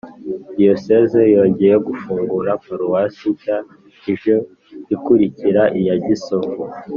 [0.57, 3.57] diyosezi yongeye gufungura paruwasi nshya
[4.13, 4.35] ije
[4.95, 6.61] ikurikira iya gisovu